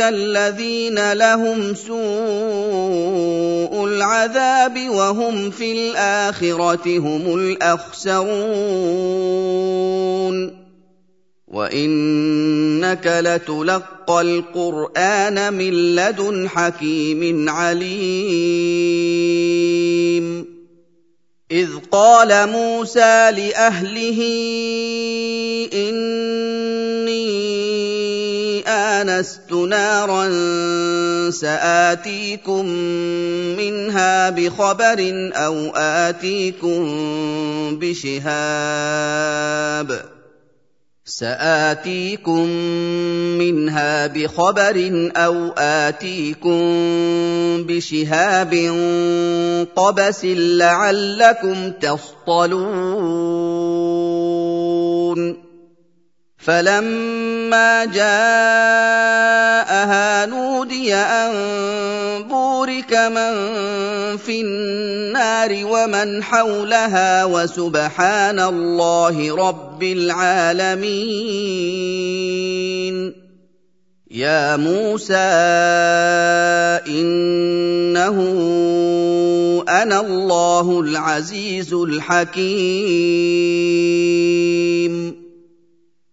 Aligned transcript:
الذين 0.00 1.12
لهم 1.12 1.74
سوء 1.74 1.98
العذاب 3.84 4.88
وهم 4.88 5.50
في 5.50 5.72
الآخرة 5.72 6.98
هم 6.98 7.38
الأخسرون. 7.38 8.28
وإنك 11.48 13.06
لتلقى 13.06 14.20
القرآن 14.20 15.52
من 15.54 15.94
لدن 15.94 16.48
حكيم 16.48 17.48
عليم. 17.48 18.98
إذ 21.50 21.68
قال 21.90 22.48
موسى 22.48 23.30
لأهله 23.30 24.20
اني 25.72 26.37
انست 29.00 29.52
نارا 29.52 30.30
ساتيكم 31.30 32.66
منها 33.58 34.30
بخبر 34.30 35.30
أو 35.34 35.70
اتيكم 35.76 36.88
بشهاب 37.80 39.38
ساتيكم 41.04 42.46
منها 43.38 44.06
بخبر 44.06 45.10
أو 45.16 45.52
اتيكم 45.58 46.60
بشهاب 47.66 48.54
قبس 49.76 50.24
لعلكم 50.24 51.70
تصطلون 51.70 53.08
فلما 56.38 57.27
جاءها 57.84 59.46
نودي 60.26 60.94
ان 60.94 61.32
بورك 62.22 62.94
من 62.94 63.34
في 64.16 64.40
النار 64.40 65.60
ومن 65.64 66.22
حولها 66.22 67.24
وسبحان 67.24 68.40
الله 68.40 69.36
رب 69.48 69.82
العالمين 69.82 71.28
يا 74.10 74.56
موسى 74.56 75.14
انه 76.88 78.16
أنا 79.68 80.00
الله 80.00 80.80
العزيز 80.80 81.74
الحكيم 81.74 83.08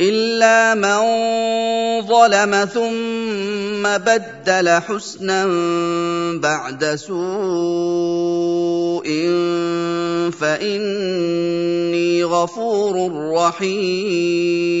الا 0.00 0.74
من 0.74 1.00
ظلم 2.08 2.64
ثم 2.64 3.82
بدل 3.82 4.68
حسنا 4.68 5.46
بعد 6.40 6.84
سوء 6.94 7.20
فاني 10.40 12.24
غفور 12.24 13.12
رحيم 13.34 14.80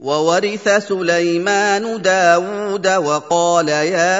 وورث 0.00 0.68
سليمان 0.68 2.02
داود 2.02 2.86
وقال 2.86 3.68
يا 3.68 4.18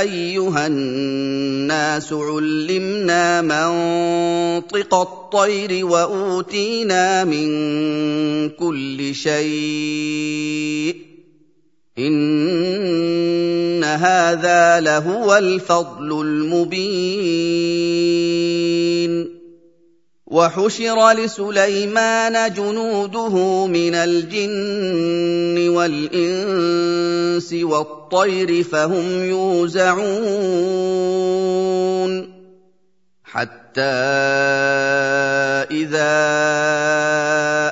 أيها 0.00 0.66
الناس 0.66 2.12
علمنا 2.12 3.42
منطق 3.42 4.94
الطير 4.94 5.86
وأوتينا 5.86 7.24
من 7.24 7.48
كل 8.50 9.14
شيء 9.14 10.96
إن 11.98 13.84
هذا 13.84 14.80
لهو 14.80 15.36
الفضل 15.36 16.20
المبين 16.20 17.78
وحشر 20.30 21.12
لسليمان 21.12 22.52
جنوده 22.52 23.66
من 23.66 23.94
الجن 23.94 25.68
والإنس 25.68 27.52
والطير 27.52 28.64
فهم 28.64 29.24
يوزعون 29.24 29.98
حتى 33.24 33.80
إذا 35.70 36.18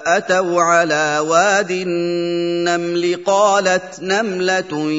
أتوا 0.07 0.63
على 0.63 1.19
واد 1.19 1.71
النمل 1.71 3.23
قالت 3.27 4.01
نملة 4.03 4.91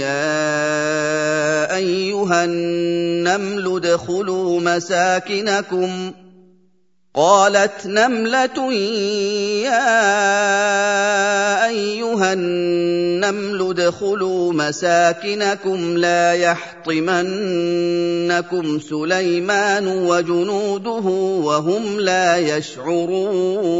يا 0.00 1.76
أيها 1.76 2.44
النمل 2.44 3.76
ادخلوا 3.76 4.60
مساكنكم 4.60 6.12
قالت 7.14 7.86
نملة 7.86 8.72
يا 9.66 10.06
أيها 11.66 12.32
النمل 12.32 13.70
ادخلوا 13.70 14.52
مساكنكم 14.52 15.96
لا 15.96 16.34
يحطمنكم 16.34 17.18
سليمان 18.78 19.86
وجنوده 19.88 21.06
وهم 21.44 22.00
لا 22.00 22.36
يشعرون 22.36 23.70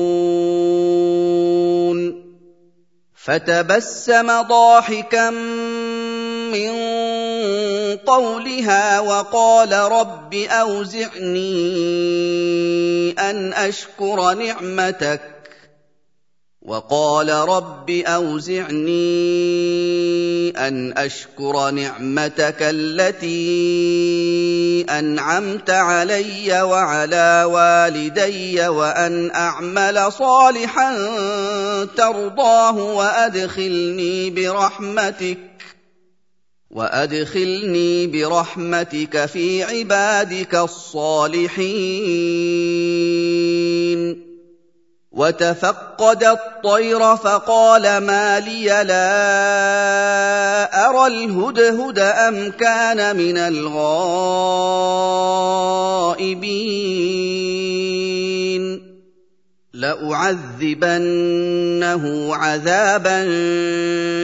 فتبسم 3.14 4.42
ضاحكا 4.42 5.30
من 5.30 6.70
قولها 7.96 9.00
وقال 9.00 9.72
رب 9.72 10.34
أوزعني 10.34 11.50
أن 13.18 13.52
أشكر 13.52 14.34
نعمتك. 14.34 15.20
وقال 16.62 17.30
رب 17.30 17.90
أوزعني 17.90 19.00
أن 20.50 20.98
أشكر 20.98 21.70
نعمتك 21.70 22.56
التي 22.60 23.30
أنعمت 24.90 25.70
علي 25.70 26.62
وعلى 26.62 27.44
والدي 27.46 28.68
وأن 28.68 29.30
أعمل 29.30 30.12
صالحا 30.12 30.94
ترضاه 31.96 32.76
وأدخلني 32.76 34.30
برحمتك. 34.30 35.49
وادخلني 36.70 38.06
برحمتك 38.06 39.26
في 39.26 39.62
عبادك 39.62 40.54
الصالحين 40.54 41.60
وتفقد 45.12 46.24
الطير 46.24 47.16
فقال 47.16 47.98
ما 47.98 48.40
لي 48.40 48.64
لا 48.64 49.00
ارى 50.88 51.06
الهدهد 51.06 51.98
ام 51.98 52.50
كان 52.50 53.16
من 53.16 53.38
الغائبين 53.38 53.80
لأعذبنه 60.60 62.04
عذابا 62.34 63.26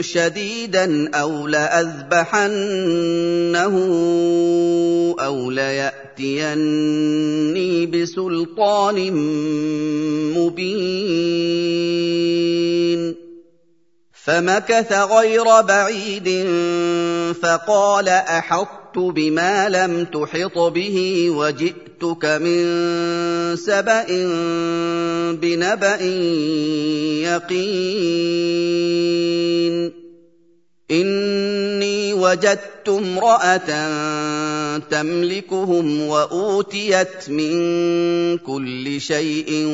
شديدا 0.01 1.11
أو 1.15 1.47
لأذبحنه 1.47 2.55
أو 5.21 5.51
ليأتيني 5.51 5.97
بسلطان 7.87 9.13
مبين. 10.37 12.56
فمكث 14.27 14.93
غير 14.93 15.61
بعيد 15.61 16.47
فقال 17.43 18.09
أحطت 18.09 18.99
بما 18.99 19.69
لم 19.69 20.05
تحط 20.05 20.59
به 20.59 21.31
وجئتك 21.31 22.25
من 22.25 22.67
سبأ 23.57 24.07
بنبأ 25.33 26.03
يقين 27.23 28.47
إني 30.91 32.15
وجدت 32.15 32.89
امرأة 32.89 33.69
تملكهم 34.79 36.07
وأوتيت 36.07 37.29
من 37.31 38.39
كل 38.39 39.01
شيء 39.01 39.67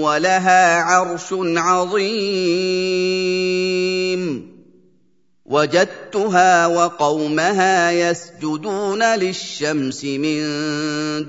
ولها 0.00 0.76
عرش 0.82 1.34
عظيم. 1.56 2.12
وجدتها 5.46 6.66
وقومها 6.66 7.90
يسجدون 7.90 9.02
للشمس 9.02 10.04
من 10.04 10.42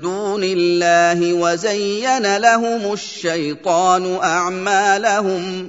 دون 0.00 0.44
الله 0.44 1.32
وزين 1.32 2.36
لهم 2.36 2.92
الشيطان 2.92 4.16
أعمالهم. 4.16 5.68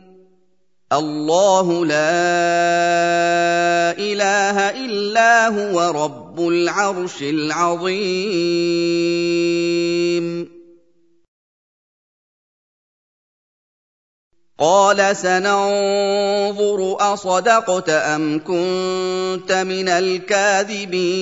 الله 0.91 1.85
لا 1.85 1.95
إله 3.97 4.69
إلا 4.69 5.47
هو 5.47 6.03
رب 6.03 6.47
العرش 6.47 7.21
العظيم. 7.21 8.41
قال 14.59 15.17
سننظر 15.17 16.97
أصدقت 17.13 17.89
أم 17.89 18.39
كنت 18.39 19.51
من 19.51 19.89
الكاذبين. 19.89 21.21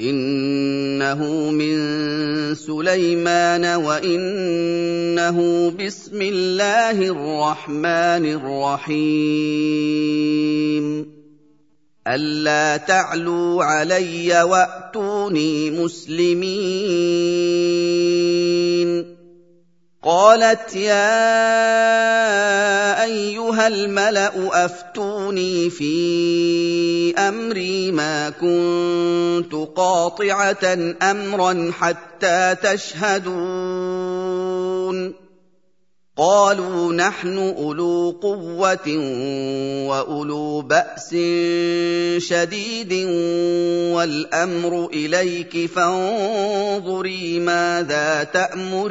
إنه 0.00 1.50
من 1.50 1.76
سليمان 2.54 3.64
وإنه 3.64 5.38
بسم 5.70 6.22
الله 6.22 6.90
الرحمن 6.90 8.24
الرحيم. 8.40 9.60
ألا 12.06 12.76
تعلوا 12.76 13.64
علي 13.64 14.42
وأتوني 14.42 15.70
مسلمين. 15.70 16.40
قالت 20.02 20.76
يا 20.76 21.04
أيها 23.04 23.66
الملأ 23.66 24.64
أفتوني 24.64 25.70
في 25.70 27.14
أمري 27.18 27.92
ما 27.92 28.30
كنت 28.30 29.54
قاطعة 29.76 30.94
أمرا 31.02 31.72
حتى 31.80 32.56
تشهدون. 32.62 34.09
قالوا 36.20 36.92
نحن 36.92 37.38
أولو 37.38 38.16
قوة 38.22 38.88
وأولو 39.88 40.60
بأس 40.60 41.16
شديد 42.18 42.92
والأمر 43.94 44.88
إليك 44.92 45.70
فانظري 45.70 47.40
ماذا 47.40 48.24
تأمرين. 48.24 48.90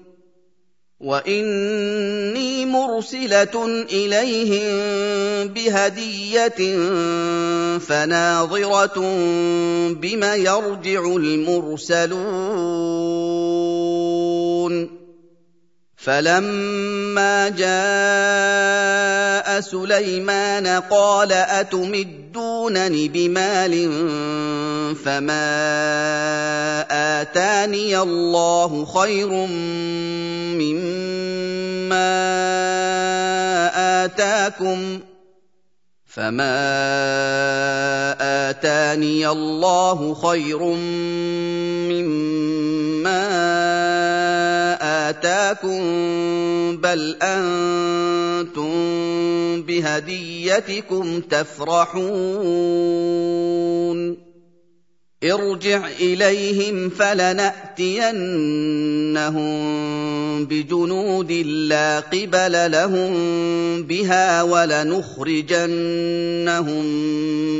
واني 1.01 2.65
مرسله 2.65 3.85
اليهم 3.91 4.67
بهديه 5.47 6.77
فناظره 7.77 8.97
بم 10.01 10.23
يرجع 10.23 11.05
المرسلون 11.05 12.21
فلما 16.01 17.49
جاء 17.49 18.81
سليمان 19.61 20.67
قال 20.67 21.31
اتمدونني 21.33 23.07
بمال 23.07 23.91
فما 25.05 25.61
اتاني 27.21 27.97
الله 27.97 28.85
خير 28.85 29.29
مما 30.57 32.05
اتاكم 34.05 34.99
فما 36.07 36.57
اتاني 38.49 39.27
الله 39.27 40.13
خير 40.13 40.63
مما 41.93 42.41
آتاكم 44.81 45.81
بل 46.77 47.17
أنتم 47.21 48.71
بهديتكم 49.61 51.21
تفرحون. 51.21 52.71
ارجع 55.23 55.87
إليهم 55.87 56.89
فلنأتينهم 56.89 57.61
بجنود 60.45 61.31
لا 61.31 61.99
قبل 61.99 62.71
لهم 62.71 63.13
بها 63.83 64.41
ولنخرجنهم 64.43 65.65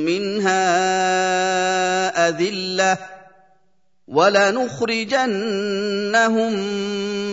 منها 0.05 0.69
أذلة. 2.29 3.20
ولنخرجنهم 4.11 5.31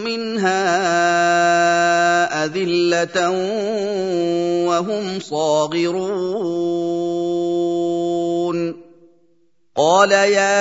منها 0.05 0.65
أذلة 2.45 3.31
وهم 4.67 5.21
صاغرون. 5.21 6.49
قال 9.77 10.11
يا 10.11 10.59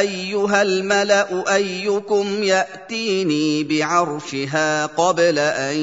أيها 0.00 0.62
الملأ 0.62 1.54
أيكم 1.54 2.42
يأتيني 2.42 3.64
بعرشها 3.64 4.86
قبل 4.86 5.38
أن 5.38 5.76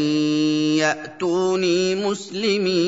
يأتوني 0.78 1.96
مسلمين. 1.96 2.80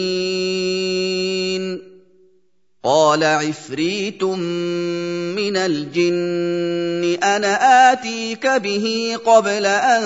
قال 2.84 3.24
عفريت 3.24 4.24
من 4.24 5.58
الجن 5.58 7.24
أنا 7.24 7.92
آتيك 7.92 8.48
به 8.48 9.18
قبل 9.26 9.66
أن 9.66 10.02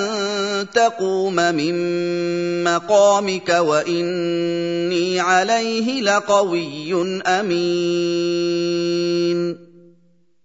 تقوم 0.74 1.36
من 1.36 2.63
مقامك 2.63 3.50
وإني 3.50 5.20
عليه 5.20 6.01
لقوي 6.01 7.22
أمين. 7.25 8.65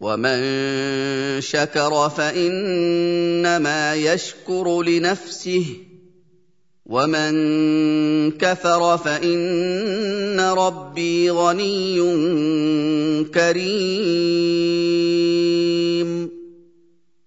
ومن 0.00 1.40
شكر 1.40 2.08
فانما 2.08 3.94
يشكر 3.94 4.82
لنفسه 4.82 5.64
ومن 6.86 7.32
كفر 8.30 8.98
فان 8.98 10.40
ربي 10.40 11.30
غني 11.30 11.96
كريم 13.34 14.56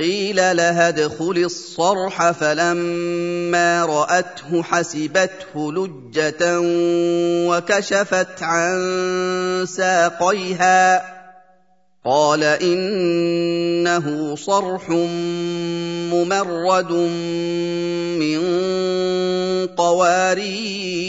قيل 0.00 0.36
لها 0.36 0.88
ادخل 0.88 1.42
الصرح 1.44 2.30
فلما 2.30 3.84
رأته 3.84 4.62
حسبته 4.62 5.72
لجة 5.72 6.60
وكشفت 7.48 8.42
عن 8.42 9.66
ساقيها. 9.68 11.02
قال 12.04 12.44
إنه 12.44 14.06
صرح 14.36 14.88
ممرد 16.10 16.92
من 18.22 18.40
قوارير. 19.66 21.08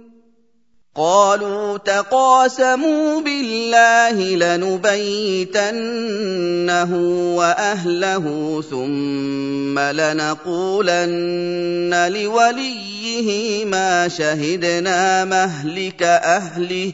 قالوا 0.95 1.77
تقاسموا 1.77 3.21
بالله 3.21 4.35
لنبيتنه 4.35 5.75
وأهله 7.35 8.25
ثم 8.69 9.79
لنقولن 9.79 11.11
لوليه 12.13 13.65
ما 13.65 14.07
شهدنا 14.07 15.25
مهلك 15.25 16.03
أهله 16.03 16.93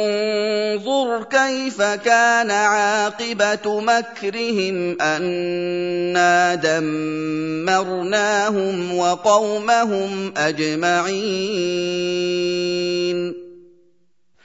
كيف 1.19 1.81
كان 1.81 2.51
عاقبة 2.51 3.81
مكرهم 3.81 5.01
انا 5.01 6.55
دمرناهم 7.75 8.17
وقومهم 8.97 10.33
أجمعين؟ 10.37 11.81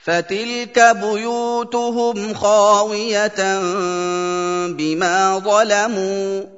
فتلك 0.03 0.97
بيوتهم 1.03 2.35
خاوية 2.35 3.61
بما 4.69 5.39
ظلموا 5.39 6.56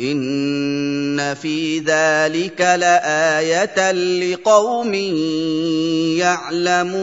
ان 0.00 1.34
في 1.34 1.78
ذلك 1.78 2.60
لايه 2.60 3.92
لقوم 3.92 4.94
يعلمون 6.14 6.98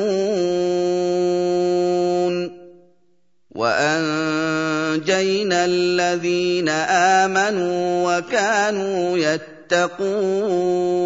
وانجينا 3.56 5.66
الذين 5.66 6.70
امنوا 6.70 8.18
وكانوا 8.18 9.18
يتقون 9.18 11.06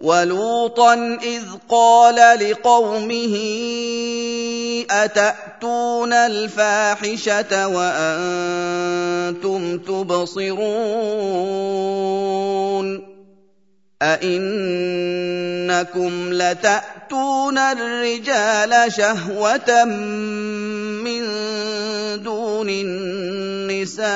ولوطا 0.00 1.18
إذ 1.22 1.42
قال 1.68 2.16
لقومه 2.50 3.36
أتأتون 4.90 6.12
الفاحشة 6.12 7.68
وأنتم 7.68 8.98
تبصرون 9.78 10.90
أئنكم 14.02 15.32
لتأتون 16.32 17.58
الرجال 17.58 18.92
شهوة 18.92 19.84
من 21.04 21.22
دون 22.22 22.68
النساء 22.68 24.10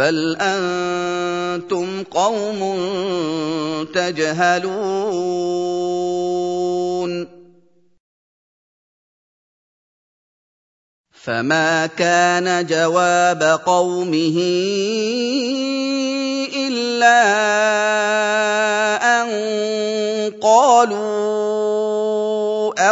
بل 0.00 0.36
أنتم 0.40 2.02
قوم 2.02 2.60
تجهلون 3.94 4.70
فما 11.12 11.86
كان 11.86 12.66
جواب 12.66 13.42
قومه 13.66 14.36
الا 16.56 17.22
ان 19.20 19.30
قالوا 20.42 21.70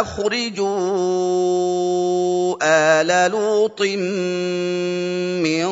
اخرجوا 0.01 1.29
آل 2.61 3.31
لوط 3.31 3.81
من 5.41 5.67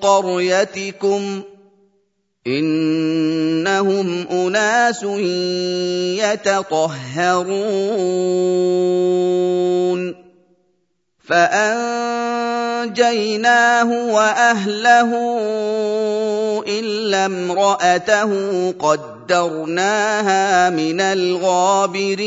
قريتكم 0.00 1.42
إنهم 2.46 4.26
أناس 4.30 5.02
يتطهرون 6.22 7.86
فأنجيناه 11.28 12.54
وأهله 14.14 15.10
إلا 16.68 17.26
امرأته 17.26 18.30
قدرناها 18.70 20.70
من 20.70 21.00
الغابرين 21.00 22.26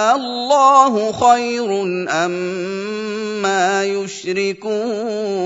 الله 0.31 1.11
خير 1.11 1.83
أما 2.09 3.83
يشركون 3.83 5.41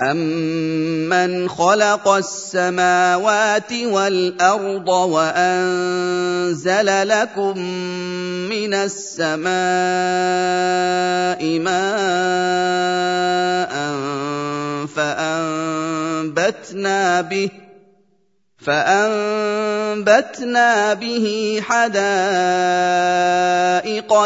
أَمَّنْ 0.00 1.44
خَلَقَ 1.48 2.08
السَّمَاوَاتِ 2.08 3.72
وَالْأَرْضَ 3.72 4.88
وَأَنزَلَ 4.88 6.88
لَكُم 7.08 7.58
مِّنَ 8.48 8.74
السَّمَاءِ 8.74 9.50
مَاءً 11.60 13.74
فَأَنبَتْنَا 14.96 17.20
بِهِ 17.20 17.50
فانبتنا 20.04 20.94
به 20.94 21.60
حدائق 21.68 21.90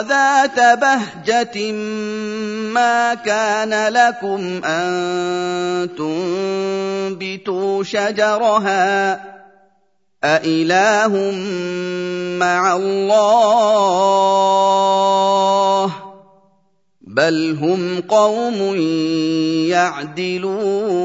ذات 0.01 0.79
بهجة 0.79 1.73
ما 2.73 3.15
كان 3.15 3.93
لكم 3.93 4.65
أن 4.65 5.89
تنبتوا 5.99 7.83
شجرها 7.83 9.21
أإله 10.25 11.33
مع 12.39 12.77
الله 12.77 13.95
بل 17.03 17.59
هم 17.61 18.01
قوم 18.01 18.77
يعدلون 19.69 21.05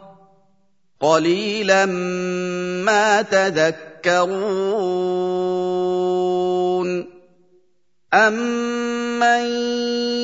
قليلا 1.01 1.85
ما 2.85 3.21
تذكرون 3.21 4.81
أمن 8.13 9.45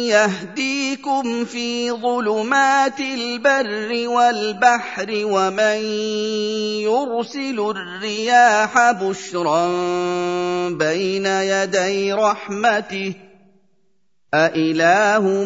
يهديكم 0.08 1.46
في 1.46 1.92
ظلمات 1.92 3.00
البر 3.00 4.08
والبحر 4.08 5.08
ومن 5.10 5.78
يرسل 6.84 7.60
الرياح 7.60 8.92
بشرا 8.92 9.68
بين 10.70 11.26
يدي 11.26 12.13
رحمته 12.13 13.13
أإله 14.34 15.46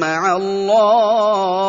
مع 0.00 0.36
الله 0.36 1.68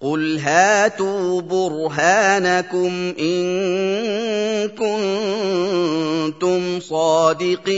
قل 0.00 0.38
هاتوا 0.38 1.40
برهانكم 1.40 3.14
إن 3.18 3.48
كنتم 6.28 6.80
صادقين 6.80 7.68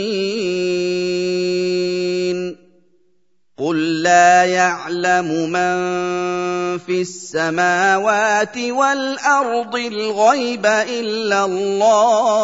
قل 3.58 4.02
لا 4.02 4.44
يعلم 4.44 5.50
من 5.50 5.78
في 6.78 7.00
السماوات 7.00 8.58
والأرض 8.58 9.76
الغيب 9.76 10.66
إلا 10.66 11.44
الله 11.44 12.40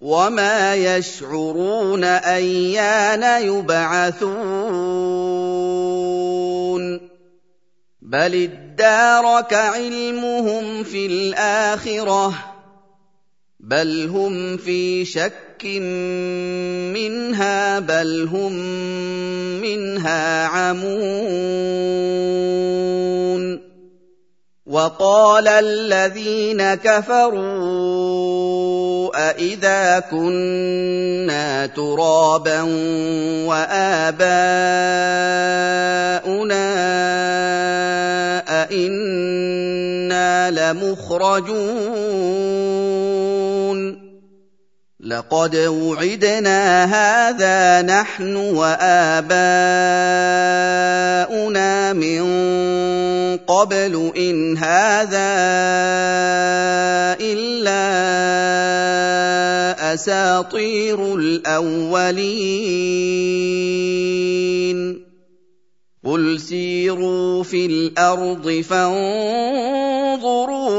وما 0.00 0.74
يشعرون 0.74 2.04
ايان 2.04 3.42
يبعثون 3.42 5.47
بل 8.08 8.34
ادارك 8.34 9.54
علمهم 9.54 10.84
في 10.84 11.06
الاخره 11.06 12.34
بل 13.60 14.08
هم 14.08 14.56
في 14.56 15.04
شك 15.04 15.64
منها 16.94 17.78
بل 17.78 18.28
هم 18.32 18.52
منها 19.60 20.46
عمون 20.46 20.88
وقال 24.66 25.48
الذين 25.48 26.74
كفروا 26.74 28.07
أإذا 29.14 30.00
كنا 30.10 31.66
ترابا 31.66 32.62
وآباؤنا 33.46 34.28
أئنا 38.62 40.50
لمخرجون 40.50 42.08
لقد 45.00 45.56
وعدنا 45.56 46.84
هذا 46.84 47.82
نحن 47.82 48.36
واباؤنا 48.36 48.82
من 51.92 52.26
قبل 53.36 54.12
ان 54.16 54.58
هذا 54.58 55.28
الا 57.20 58.67
اساطير 59.98 61.14
الأولين. 61.14 62.38
قل 66.04 66.40
سيروا 66.40 67.42
في 67.42 67.66
الأرض 67.66 68.64
فانظروا 68.68 69.64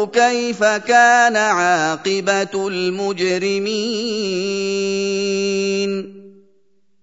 كيف 0.06 0.64
كان 0.64 1.36
عاقبة 1.36 2.68
المجرمين. 2.68 3.80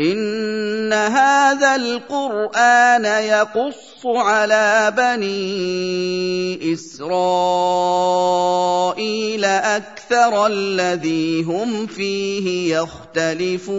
ان 0.00 0.92
هذا 0.92 1.76
القران 1.76 3.04
يقص 3.04 4.06
على 4.06 4.92
بني 4.96 6.72
اسرائيل 6.72 7.84
أكثر 9.44 10.46
الذي 10.46 11.42
هم 11.42 11.86
فيه 11.86 12.76
يختلفون 12.76 13.76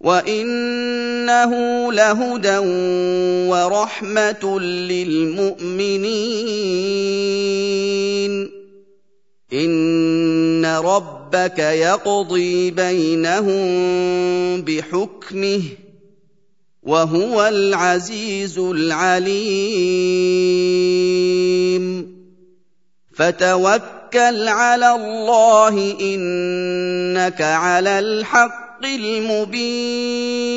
وانه 0.00 1.52
لهدى 1.92 2.58
ورحمه 3.48 4.60
للمؤمنين 4.60 6.06
ان 9.56 10.66
ربك 10.66 11.58
يقضي 11.58 12.70
بينهم 12.70 13.56
بحكمه 14.62 15.62
وهو 16.82 17.46
العزيز 17.46 18.58
العليم 18.58 19.46
فتوكل 23.14 24.48
على 24.48 24.90
الله 24.94 25.96
انك 26.00 27.42
على 27.42 27.98
الحق 27.98 28.84
المبين 28.84 30.56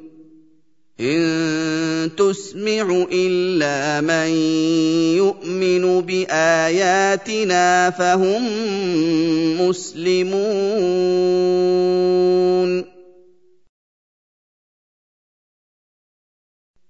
إن 1.01 2.15
تسمع 2.17 3.05
إلا 3.11 4.01
من 4.01 4.29
يؤمن 5.17 6.01
بآياتنا 6.01 7.89
فهم 7.89 8.41
مسلمون. 9.61 10.81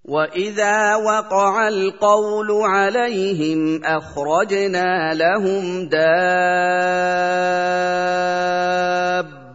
واذا 0.06 0.96
وقع 0.96 1.68
القول 1.68 2.52
عليهم 2.52 3.86
اخرجنا 3.86 5.14
لهم 5.14 5.88
دابه 5.88 7.22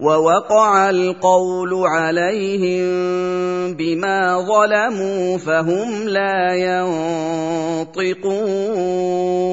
ووقع 0.00 0.90
القول 0.90 1.72
عليهم 1.86 2.84
بما 3.76 4.40
ظلموا 4.48 5.38
فهم 5.38 6.08
لا 6.08 6.54
ينطقون. 7.86 9.50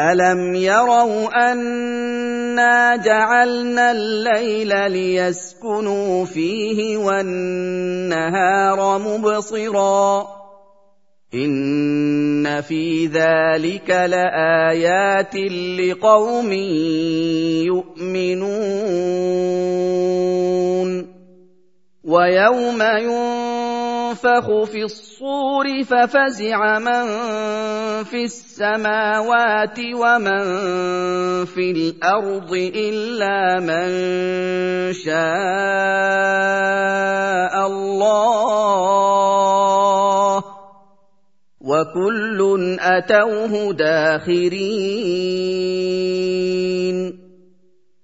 ألم 0.00 0.54
يروا 0.54 1.52
أنا 1.52 2.96
جعلنا 2.96 3.90
الليل 3.90 4.90
ليسكنوا 4.90 6.24
فيه 6.24 6.96
والنهار 6.96 8.98
مبصرا 8.98 10.37
ان 11.34 12.60
في 12.60 13.06
ذلك 13.06 13.90
لايات 13.90 15.36
لقوم 15.76 16.52
يؤمنون 17.68 18.78
ويوم 22.04 22.82
ينفخ 22.82 24.64
في 24.64 24.82
الصور 24.82 25.84
ففزع 25.84 26.78
من 26.78 27.04
في 28.04 28.24
السماوات 28.24 29.78
ومن 29.78 30.44
في 31.44 31.70
الأرض 31.70 32.52
الا 32.74 33.60
من 33.60 33.88
شاء 34.92 35.18
الله 37.66 39.18
وكل 41.60 42.78
اتوه 42.80 43.72
داخرين 43.72 44.58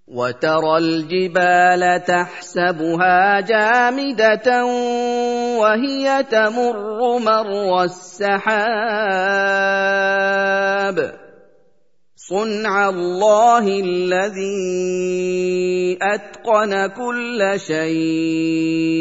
وترى 0.09 0.79
الجبال 0.79 2.05
تحسبها 2.05 3.40
جامده 3.40 4.64
وهي 5.59 6.23
تمر 6.31 7.19
مر 7.19 7.83
السحاب 7.85 8.35
صنع 12.17 12.88
الله 12.88 13.69
الذي 13.69 14.79
اتقن 16.03 16.87
كل 16.87 17.55
شيء 17.57 18.95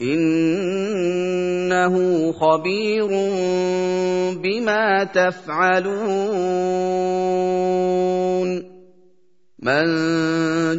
إنه 0.00 1.94
خبير 2.32 3.06
بما 4.32 5.04
تفعلون. 5.14 6.68
من 9.58 9.86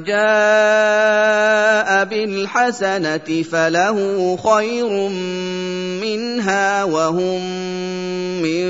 جاء 0.04 1.90
بالحسنة 2.06 3.44
فله 3.44 3.98
خير 4.38 5.10
منها 6.00 6.84
وهم 6.84 7.42
من 8.42 8.66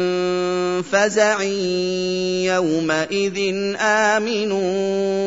فزع 0.82 1.42
يومئذ 2.44 3.38
آمنون. 3.80 5.20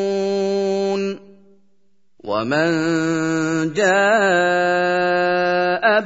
ومن 2.23 3.73
جاء 3.73 5.03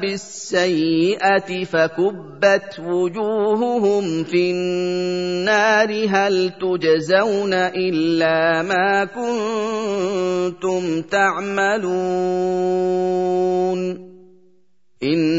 بالسيئه 0.01 1.63
فكبت 1.63 2.80
وجوههم 2.80 4.23
في 4.23 4.51
النار 4.51 6.08
هل 6.10 6.51
تجزون 6.62 7.53
الا 7.53 8.62
ما 8.62 9.06
كنتم 9.06 11.01
تعملون 11.01 12.17
انما 15.03 15.38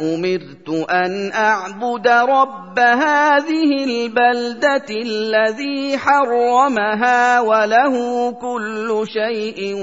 امرت 0.00 0.49
امرت 0.68 0.90
أن 0.90 1.32
أعبد 1.32 2.08
رب 2.08 2.78
هذه 2.78 3.84
البلدة 3.84 4.86
الذي 4.90 5.98
حرمها 5.98 7.40
وله 7.40 8.30
كل 8.32 9.04
شيء 9.06 9.74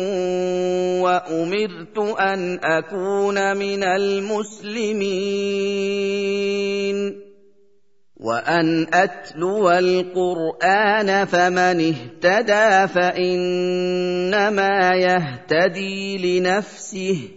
وأمرت 1.02 1.98
أن 2.20 2.60
أكون 2.64 3.58
من 3.58 3.84
المسلمين. 3.84 4.98
وأن 8.18 8.88
أتلو 8.94 9.72
القرآن 9.72 11.26
فمن 11.26 11.94
اهتدى 11.94 12.88
فإنما 12.94 14.90
يهتدي 14.96 16.18
لنفسه. 16.40 17.37